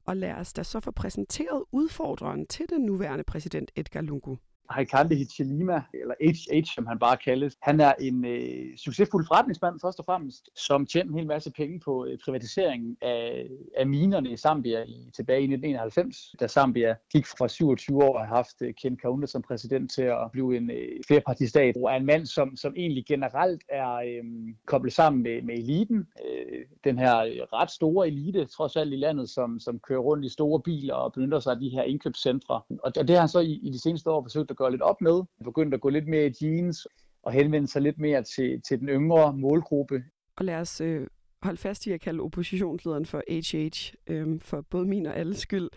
Og 0.05 0.17
lad 0.17 0.33
os 0.33 0.53
da 0.53 0.63
så 0.63 0.79
få 0.79 0.91
præsenteret 0.91 1.63
udfordreren 1.71 2.47
til 2.47 2.65
den 2.69 2.81
nuværende 2.81 3.23
præsident 3.23 3.71
Edgar 3.75 4.01
Lungu. 4.01 4.37
Haikande 4.69 5.15
Hichilima, 5.15 5.81
eller 5.93 6.15
HH, 6.21 6.65
som 6.75 6.85
han 6.85 6.99
bare 6.99 7.17
kaldes. 7.17 7.57
Han 7.61 7.79
er 7.79 7.93
en 7.99 8.25
øh, 8.25 8.77
succesfuld 8.77 9.25
forretningsmand, 9.27 9.79
først 9.81 9.99
og 9.99 10.05
fremmest, 10.05 10.49
som 10.55 10.85
tjente 10.85 11.11
en 11.11 11.17
hel 11.17 11.27
masse 11.27 11.51
penge 11.51 11.79
på 11.79 12.05
øh, 12.05 12.17
privatiseringen 12.25 12.97
af, 13.01 13.47
af 13.77 13.87
minerne 13.87 14.31
i 14.31 14.37
Zambia 14.37 14.83
i, 14.83 15.11
tilbage 15.15 15.39
i 15.39 15.43
1991, 15.43 16.35
da 16.39 16.47
Zambia 16.47 16.95
gik 17.11 17.25
fra 17.25 17.47
27 17.47 18.03
år 18.03 18.13
og 18.13 18.27
har 18.27 18.35
haft 18.35 18.61
øh, 18.61 18.73
Ken 18.81 18.97
Kaunda 18.97 19.27
som 19.27 19.41
præsident 19.41 19.91
til 19.91 20.01
at 20.01 20.31
blive 20.31 20.57
en 20.57 20.71
øh, 20.71 21.03
flerpartistat, 21.07 21.77
og 21.77 21.91
er 21.91 21.95
en 21.95 22.05
mand, 22.05 22.25
som, 22.25 22.55
som 22.55 22.73
egentlig 22.77 23.05
generelt 23.05 23.63
er 23.69 23.93
øh, 23.93 24.23
koblet 24.65 24.93
sammen 24.93 25.23
med, 25.23 25.41
med 25.41 25.55
eliten. 25.55 26.07
Øh, 26.25 26.65
den 26.83 26.99
her 26.99 27.17
øh, 27.17 27.31
ret 27.53 27.71
store 27.71 28.07
elite, 28.07 28.45
trods 28.45 28.75
alt 28.75 28.93
i 28.93 28.95
landet, 28.95 29.29
som, 29.29 29.59
som 29.59 29.79
kører 29.79 29.99
rundt 29.99 30.25
i 30.25 30.29
store 30.29 30.61
biler 30.61 30.93
og 30.93 31.13
benytter 31.13 31.39
sig 31.39 31.51
af 31.51 31.59
de 31.59 31.69
her 31.69 31.83
indkøbscentre. 31.83 32.61
Og, 32.69 32.91
og 32.97 33.07
det 33.07 33.09
har 33.09 33.19
han 33.19 33.29
så 33.29 33.39
i, 33.39 33.59
i 33.63 33.69
de 33.69 33.81
seneste 33.81 34.11
år 34.11 34.21
forsøgt 34.23 34.51
at 34.51 34.56
gøre 34.57 34.71
lidt 34.71 34.81
op 34.81 35.01
med, 35.01 35.23
begyndt 35.43 35.73
at 35.73 35.81
gå 35.81 35.89
lidt 35.89 36.07
mere 36.07 36.27
i 36.27 36.33
jeans 36.41 36.87
og 37.23 37.31
henvende 37.31 37.67
sig 37.67 37.81
lidt 37.81 37.99
mere 37.99 38.23
til, 38.23 38.61
til 38.61 38.79
den 38.79 38.89
yngre 38.89 39.33
målgruppe. 39.33 40.03
Og 40.35 40.45
lad 40.45 40.55
os 40.55 40.81
øh, 40.81 41.07
holde 41.43 41.57
fast 41.57 41.87
i 41.87 41.91
at 41.91 42.01
kalde 42.01 42.21
oppositionslederen 42.21 43.05
for 43.05 43.23
HH, 43.29 43.95
øh, 44.07 44.39
for 44.39 44.61
både 44.61 44.85
min 44.85 45.05
og 45.05 45.17
alles 45.17 45.39
skyld. 45.39 45.69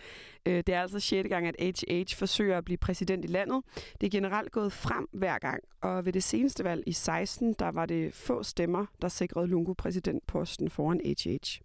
Øh, 0.47 0.57
det 0.57 0.69
er 0.69 0.81
altså 0.81 1.01
6. 1.01 1.29
gang, 1.29 1.47
at 1.47 1.85
HH 1.89 2.15
forsøger 2.15 2.59
at 2.59 2.65
blive 2.65 2.77
præsident 2.77 3.25
i 3.25 3.29
landet. 3.29 3.63
Det 4.01 4.07
er 4.07 4.11
generelt 4.11 4.53
gået 4.53 4.73
frem 4.73 5.09
hver 5.13 5.39
gang, 5.39 5.65
og 5.81 6.05
ved 6.05 6.13
det 6.13 6.23
seneste 6.23 6.65
valg 6.65 6.83
i 6.87 6.93
16, 6.93 7.55
der 7.59 7.69
var 7.69 7.87
det 7.87 8.15
få 8.15 8.43
stemmer, 8.43 8.87
der 9.03 9.09
sikrede 9.09 9.47
Lungo 9.47 9.73
præsidentposten 9.73 10.71
foran 10.71 11.01
HH. 11.05 11.63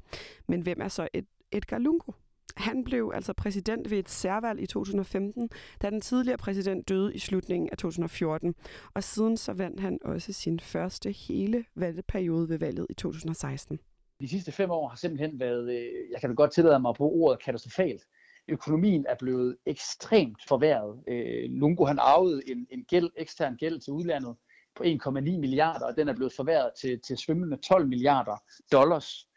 Men 0.47 0.61
hvem 0.61 0.81
er 0.81 0.87
så 0.87 1.07
et 1.13 1.25
Edgar 1.51 1.77
Lungo? 1.77 2.11
Han 2.57 2.83
blev 2.83 3.11
altså 3.13 3.33
præsident 3.33 3.91
ved 3.91 3.97
et 3.97 4.09
særvalg 4.09 4.61
i 4.61 4.65
2015, 4.65 5.49
da 5.81 5.89
den 5.89 6.01
tidligere 6.01 6.37
præsident 6.37 6.89
døde 6.89 7.15
i 7.15 7.19
slutningen 7.19 7.69
af 7.69 7.77
2014. 7.77 8.55
Og 8.93 9.03
siden 9.03 9.37
så 9.37 9.53
vandt 9.53 9.79
han 9.79 9.99
også 10.05 10.33
sin 10.33 10.59
første 10.59 11.11
hele 11.11 11.65
valgperiode 11.75 12.49
ved 12.49 12.59
valget 12.59 12.87
i 12.89 12.93
2016. 12.93 13.79
De 14.19 14.27
sidste 14.27 14.51
fem 14.51 14.71
år 14.71 14.87
har 14.87 14.95
simpelthen 14.95 15.39
været, 15.39 15.69
øh, 15.69 16.11
jeg 16.11 16.19
kan 16.19 16.29
da 16.29 16.35
godt 16.35 16.51
tillade 16.51 16.79
mig 16.79 16.93
på 16.97 17.09
ordet 17.09 17.43
katastrofalt. 17.43 18.01
Økonomien 18.47 19.05
er 19.09 19.15
blevet 19.19 19.57
ekstremt 19.65 20.37
forværret. 20.47 21.03
Øh, 21.07 21.49
Lungo 21.49 21.85
han 21.85 21.99
arvede 21.99 22.41
en, 22.51 22.67
en 22.69 22.83
gæld, 22.83 23.09
ekstern 23.17 23.57
gæld 23.57 23.79
til 23.79 23.93
udlandet 23.93 24.35
på 24.75 24.83
1,9 24.83 25.11
milliarder, 25.19 25.85
og 25.85 25.97
den 25.97 26.07
er 26.07 26.15
blevet 26.15 26.33
forværret 26.33 26.71
til, 26.81 26.99
til 26.99 27.17
svimlende 27.17 27.57
12 27.57 27.87
milliarder 27.87 28.43
dollars. 28.71 29.27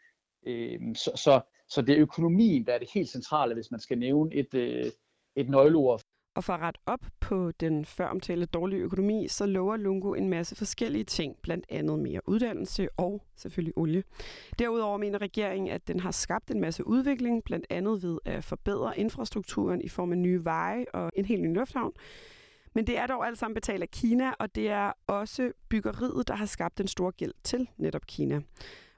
Øh, 0.47 0.79
så, 0.95 1.11
så 1.15 1.41
så 1.69 1.81
det 1.81 1.95
er 1.95 2.01
økonomien, 2.01 2.65
der 2.65 2.73
er 2.73 2.79
det 2.79 2.89
helt 2.93 3.09
centrale, 3.09 3.53
hvis 3.53 3.71
man 3.71 3.79
skal 3.79 3.97
nævne 3.97 4.35
et, 4.35 4.53
øh, 4.53 4.85
et 5.35 5.49
nøgleord. 5.49 6.01
Og 6.35 6.43
for 6.43 6.53
at 6.53 6.59
rette 6.59 6.79
op 6.85 7.05
på 7.19 7.51
den 7.51 7.85
føromtalte 7.85 8.45
dårlige 8.45 8.79
økonomi, 8.79 9.27
så 9.27 9.45
lover 9.45 9.77
Lungo 9.77 10.13
en 10.13 10.29
masse 10.29 10.55
forskellige 10.55 11.03
ting, 11.03 11.35
blandt 11.41 11.65
andet 11.69 11.99
mere 11.99 12.21
uddannelse 12.25 12.87
og 12.97 13.23
selvfølgelig 13.35 13.77
olie. 13.77 14.03
Derudover 14.59 14.97
mener 14.97 15.21
regeringen, 15.21 15.69
at 15.69 15.87
den 15.87 15.99
har 15.99 16.11
skabt 16.11 16.51
en 16.51 16.61
masse 16.61 16.87
udvikling, 16.87 17.43
blandt 17.43 17.65
andet 17.69 18.03
ved 18.03 18.19
at 18.25 18.43
forbedre 18.43 18.99
infrastrukturen 18.99 19.81
i 19.81 19.89
form 19.89 20.11
af 20.11 20.17
nye 20.17 20.43
veje 20.43 20.85
og 20.93 21.11
en 21.15 21.25
helt 21.25 21.41
ny 21.41 21.55
lufthavn. 21.55 21.93
Men 22.73 22.87
det 22.87 22.97
er 22.97 23.07
dog 23.07 23.27
alt 23.27 23.37
sammen 23.37 23.55
betalt 23.55 23.81
af 23.81 23.89
Kina, 23.89 24.31
og 24.39 24.55
det 24.55 24.69
er 24.69 24.91
også 25.07 25.51
byggeriet, 25.69 26.27
der 26.27 26.35
har 26.35 26.45
skabt 26.45 26.77
den 26.77 26.87
store 26.87 27.11
gæld 27.11 27.33
til 27.43 27.69
netop 27.77 28.05
Kina. 28.07 28.41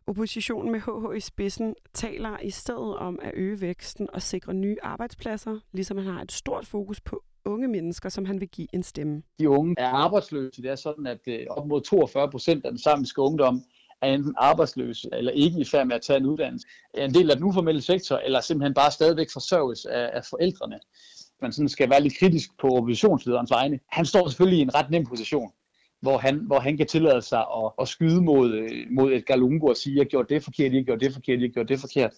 Oppositionen 0.07 0.71
med 0.71 0.79
HH 0.79 1.17
i 1.17 1.19
spidsen 1.19 1.75
taler 1.93 2.39
i 2.39 2.49
stedet 2.49 2.97
om 2.97 3.19
at 3.21 3.31
øge 3.33 3.61
væksten 3.61 4.07
og 4.13 4.21
sikre 4.21 4.53
nye 4.53 4.77
arbejdspladser, 4.83 5.59
ligesom 5.71 5.97
han 5.97 6.07
har 6.07 6.21
et 6.21 6.31
stort 6.31 6.65
fokus 6.65 7.01
på 7.01 7.23
unge 7.45 7.67
mennesker, 7.67 8.09
som 8.09 8.25
han 8.25 8.39
vil 8.39 8.47
give 8.49 8.67
en 8.73 8.83
stemme. 8.83 9.21
De 9.39 9.49
unge 9.49 9.75
er 9.77 9.87
arbejdsløse. 9.87 10.61
Det 10.61 10.71
er 10.71 10.75
sådan, 10.75 11.07
at 11.07 11.19
øh, 11.27 11.39
op 11.49 11.67
mod 11.67 11.81
42 11.81 12.31
procent 12.31 12.65
af 12.65 12.71
den 12.71 12.79
samiske 12.79 13.21
ungdom 13.21 13.63
er 14.01 14.13
enten 14.13 14.33
arbejdsløse 14.37 15.09
eller 15.13 15.31
ikke 15.31 15.59
i 15.59 15.65
færd 15.65 15.87
med 15.87 15.95
at 15.95 16.01
tage 16.01 16.17
en 16.17 16.25
uddannelse. 16.25 16.67
En 16.97 17.13
del 17.13 17.31
af 17.31 17.35
den 17.35 17.45
uformelle 17.45 17.81
sektor, 17.81 18.17
eller 18.17 18.41
simpelthen 18.41 18.73
bare 18.73 18.91
stadigvæk 18.91 19.27
forsørges 19.33 19.85
af, 19.85 20.09
af 20.13 20.25
forældrene. 20.25 20.79
Man 21.41 21.51
sådan 21.51 21.69
skal 21.69 21.89
være 21.89 22.01
lidt 22.01 22.17
kritisk 22.17 22.49
på 22.59 22.67
oppositionslederens 22.67 23.51
vegne. 23.51 23.79
Han 23.89 24.05
står 24.05 24.27
selvfølgelig 24.27 24.59
i 24.59 24.61
en 24.61 24.75
ret 24.75 24.89
nem 24.89 25.05
position 25.05 25.51
hvor 26.01 26.17
han, 26.17 26.35
hvor 26.35 26.59
han 26.59 26.77
kan 26.77 26.87
tillade 26.87 27.21
sig 27.21 27.39
at, 27.39 27.71
at 27.81 27.87
skyde 27.87 28.21
mod, 28.21 28.53
øh, 28.53 28.87
mod 28.91 29.11
et 29.13 29.25
Galungo 29.25 29.67
og 29.67 29.77
sige, 29.77 29.97
jeg 29.97 30.05
gjorde 30.05 30.33
det 30.33 30.43
forkert, 30.43 30.73
jeg 30.73 30.85
gjorde 30.85 31.05
det 31.05 31.13
forkert, 31.13 31.41
jeg 31.41 31.49
gjorde 31.49 31.73
det 31.73 31.79
forkert. 31.79 32.11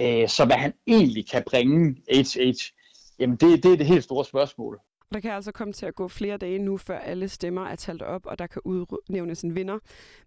Øh, 0.00 0.28
så 0.28 0.44
hvad 0.44 0.56
han 0.56 0.72
egentlig 0.86 1.28
kan 1.28 1.42
bringe 1.46 1.96
HH, 2.10 2.56
jamen 3.18 3.36
det, 3.36 3.62
det 3.62 3.72
er 3.72 3.76
det 3.76 3.86
helt 3.86 4.04
store 4.04 4.24
spørgsmål. 4.24 4.80
Der 5.14 5.20
kan 5.20 5.30
altså 5.30 5.52
komme 5.52 5.72
til 5.72 5.86
at 5.86 5.94
gå 5.94 6.08
flere 6.08 6.36
dage 6.36 6.58
nu, 6.58 6.76
før 6.76 6.98
alle 6.98 7.28
stemmer 7.28 7.66
er 7.66 7.76
talt 7.76 8.02
op, 8.02 8.26
og 8.26 8.38
der 8.38 8.46
kan 8.46 8.62
udnævnes 8.64 9.42
en 9.42 9.54
vinder. 9.54 9.78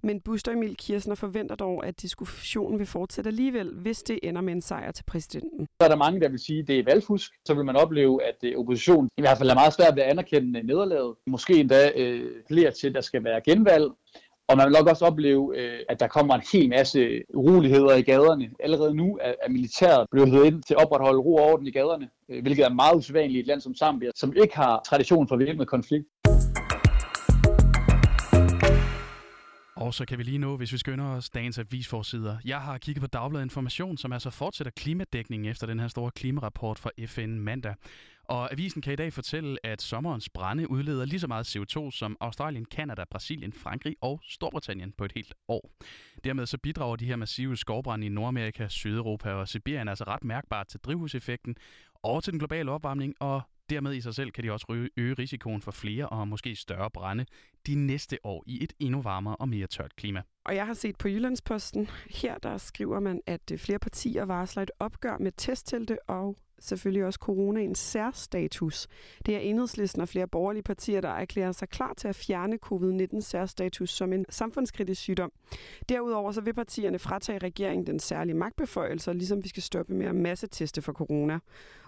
Men 0.02 0.22
Buster 0.22 0.52
Emil 0.52 0.76
Kirsner 0.78 1.16
forventer 1.16 1.56
dog, 1.56 1.86
at 1.86 2.02
diskussionen 2.02 2.80
vil 2.80 2.88
fortsætte 2.88 3.28
alligevel, 3.28 3.74
hvis 3.74 4.04
det 4.04 4.20
ender 4.24 4.42
med 4.42 4.54
en 4.54 4.62
sejr 4.62 4.92
til 4.92 5.04
præsidenten. 5.04 5.68
Så 5.82 5.86
er 5.86 5.88
der 5.88 5.96
mange, 5.96 6.22
der 6.22 6.30
vil 6.30 6.40
sige, 6.40 6.60
at 6.60 6.68
det 6.68 6.80
er 6.80 6.84
valgfusk. 6.84 7.32
Så 7.46 7.54
vil 7.54 7.66
man 7.66 7.76
opleve, 7.76 8.24
at 8.24 8.36
øh, 8.44 8.60
oppositionen 8.60 9.10
i 9.18 9.22
hvert 9.22 9.38
fald 9.38 9.50
er 9.50 9.56
meget 9.56 9.74
svært 9.74 9.96
ved 9.96 10.04
at 10.04 10.10
anerkende 10.10 10.64
nederlaget. 10.64 11.16
Måske 11.28 11.54
endda 11.54 11.92
øh, 11.96 12.32
flere 12.48 12.72
til, 12.72 12.88
at 12.88 12.96
der 12.96 13.02
skal 13.02 13.24
være 13.24 13.42
genvalg. 13.42 13.86
Og 14.50 14.58
man 14.58 14.66
vil 14.66 14.74
nok 14.74 14.88
også 14.88 15.06
opleve, 15.06 15.58
øh, 15.58 15.80
at 15.90 16.00
der 16.00 16.08
kommer 16.08 16.36
en 16.36 16.42
hel 16.54 16.70
masse 16.70 17.22
uroligheder 17.34 17.96
i 17.96 18.02
gaderne. 18.02 18.50
Allerede 18.60 18.96
nu 18.96 19.20
er 19.22 19.50
militæret 19.50 20.08
blevet 20.12 20.32
hørt 20.32 20.46
ind 20.46 20.64
til 20.64 20.74
at 20.74 20.84
opretholde 20.86 21.20
ro 21.20 21.36
og 21.36 21.44
orden 21.44 21.68
i 21.68 21.72
gaderne, 21.72 22.10
øh, 22.30 22.42
hvilket 22.42 22.66
er 22.66 22.70
meget 22.70 22.96
usædvanligt 22.96 23.38
i 23.38 23.40
et 23.40 23.48
land 23.48 23.62
som 23.62 23.76
Zambia, 23.76 24.10
som 24.16 24.34
ikke 24.44 24.56
har 24.56 24.82
tradition 24.90 25.28
for 25.28 25.38
væbnet 25.38 25.68
konflikt. 25.68 26.06
Og 29.76 29.94
så 29.94 30.06
kan 30.06 30.18
vi 30.18 30.24
lige 30.24 30.38
nå, 30.38 30.58
hvis 30.58 30.74
vi 30.74 30.78
skynder 30.78 31.06
os, 31.06 31.30
dagens 31.30 31.60
avisforsider. 31.60 32.38
Jeg 32.46 32.58
har 32.58 32.78
kigget 32.78 33.02
på 33.02 33.08
Dagbladet 33.08 33.46
Information, 33.46 33.98
som 33.98 34.14
altså 34.14 34.30
fortsætter 34.30 34.72
klimadækningen 34.72 35.52
efter 35.52 35.68
den 35.68 35.80
her 35.80 35.88
store 35.88 36.12
klimarapport 36.12 36.80
fra 36.80 36.90
FN 37.08 37.30
mandag. 37.30 37.74
Og 38.30 38.52
avisen 38.52 38.82
kan 38.82 38.94
i 38.94 38.96
dag 38.96 39.14
fortælle, 39.14 39.66
at 39.66 39.82
sommerens 39.82 40.30
brænde 40.30 40.72
udleder 40.72 41.06
lige 41.06 41.20
så 41.20 41.28
meget 41.28 41.56
CO2 41.56 41.92
som 41.92 42.18
Australien, 42.20 42.66
Kanada, 42.66 43.04
Brasilien, 43.12 43.54
Frankrig 43.54 43.96
og 44.02 44.22
Storbritannien 44.24 44.92
på 44.92 45.06
et 45.06 45.12
helt 45.16 45.34
år. 45.48 45.72
Dermed 46.24 46.46
så 46.46 46.58
bidrager 46.58 46.96
de 46.96 47.06
her 47.06 47.16
massive 47.16 47.58
skovbrænde 47.58 48.06
i 48.06 48.10
Nordamerika, 48.10 48.68
Sydeuropa 48.68 49.32
og 49.32 49.48
Sibirien 49.48 49.88
altså 49.88 50.04
ret 50.04 50.24
mærkbart 50.24 50.68
til 50.68 50.80
drivhuseffekten 50.80 51.56
og 52.04 52.24
til 52.24 52.34
den 52.34 52.40
globale 52.40 52.72
opvarmning, 52.72 53.16
og 53.20 53.42
dermed 53.70 53.94
i 53.94 54.02
sig 54.02 54.16
selv 54.16 54.32
kan 54.32 54.44
de 54.44 54.52
også 54.52 54.90
øge 54.98 55.14
risikoen 55.14 55.62
for 55.62 55.72
flere 55.72 56.10
og 56.10 56.28
måske 56.28 56.56
større 56.56 56.92
brænde 56.92 57.26
de 57.68 57.76
næste 57.76 58.18
år 58.24 58.44
i 58.48 58.64
et 58.64 58.74
endnu 58.80 59.02
varmere 59.02 59.36
og 59.36 59.50
mere 59.50 59.68
tørt 59.68 59.96
klima. 59.96 60.22
Og 60.46 60.56
jeg 60.56 60.66
har 60.66 60.74
set 60.74 60.98
på 60.98 61.08
Jyllandsposten, 61.08 61.90
her 62.10 62.38
der 62.38 62.58
skriver 62.58 63.00
man, 63.00 63.22
at 63.26 63.52
øh, 63.52 63.58
flere 63.58 63.80
partier 63.80 64.26
varsler 64.26 64.64
et 64.64 64.72
opgør 64.80 65.18
med 65.18 65.32
testtelte 65.38 66.10
og 66.10 66.38
selvfølgelig 66.60 67.06
også 67.06 67.20
coronaens 67.22 67.80
særstatus. 67.80 68.88
Det 69.26 69.36
er 69.36 69.40
enhedslisten 69.40 70.02
og 70.02 70.10
flere 70.10 70.28
borgerlige 70.28 70.64
partier, 70.64 71.02
der 71.02 71.10
erklærer 71.10 71.52
sig 71.52 71.70
klar 71.70 71.94
til 71.94 72.08
at 72.08 72.16
fjerne 72.16 72.58
covid-19 72.66 73.22
særstatus 73.22 73.90
som 73.90 74.14
en 74.14 74.26
samfundskritisk 74.30 75.02
sygdom. 75.02 75.32
Derudover 75.90 76.32
så 76.32 76.42
vil 76.42 76.54
partierne 76.54 77.00
fratage 77.00 77.38
regeringen 77.38 77.88
den 77.88 78.00
særlige 78.00 78.36
magtbeføjelse, 78.36 79.14
ligesom 79.14 79.44
vi 79.44 79.50
skal 79.50 79.64
stoppe 79.64 79.94
med 79.94 80.06
at 80.06 80.16
masseteste 80.16 80.82
for 80.82 80.94
corona. 80.94 81.40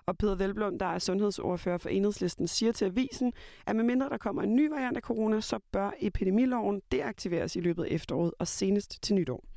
Og 0.05 0.17
Peter 0.17 0.35
Velblom, 0.35 0.79
der 0.79 0.85
er 0.85 0.99
sundhedsordfører 0.99 1.77
for 1.77 1.89
enhedslisten, 1.89 2.47
siger 2.47 2.71
til 2.71 2.85
avisen, 2.85 3.33
at 3.67 3.75
medmindre 3.75 4.09
der 4.09 4.17
kommer 4.17 4.41
en 4.41 4.55
ny 4.55 4.69
variant 4.69 4.97
af 4.97 5.03
corona, 5.03 5.41
så 5.41 5.59
bør 5.71 5.91
epidemiloven 5.99 6.81
deaktiveres 6.91 7.55
i 7.55 7.59
løbet 7.59 7.83
af 7.83 7.87
efteråret 7.91 8.33
og 8.39 8.47
senest 8.47 9.03
til 9.03 9.15
nytår. 9.15 9.50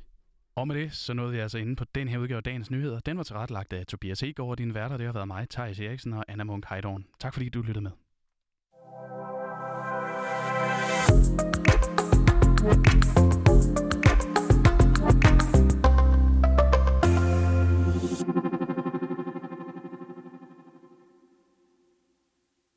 Og 0.55 0.67
med 0.67 0.75
det, 0.75 0.93
så 0.93 1.13
nåede 1.13 1.31
vi 1.31 1.39
altså 1.39 1.57
inde 1.57 1.75
på 1.75 1.85
den 1.95 2.07
her 2.07 2.17
udgave 2.17 2.37
af 2.37 2.43
Dagens 2.43 2.71
Nyheder. 2.71 2.99
Den 2.99 3.17
var 3.17 3.23
tilrettelagt 3.23 3.73
af 3.73 3.85
Tobias 3.85 4.23
Egaard 4.23 4.49
og 4.49 4.57
dine 4.57 4.73
værter. 4.73 4.97
Det 4.97 5.05
har 5.05 5.13
været 5.13 5.27
mig, 5.27 5.49
Thijs 5.49 5.79
Eriksen 5.79 6.13
og 6.13 6.25
Anna 6.27 6.43
Munk 6.43 6.65
Heidorn. 6.69 7.05
Tak 7.19 7.33
fordi 7.33 7.49
du 7.49 7.61
lyttede 7.61 7.83
med. 7.83 7.91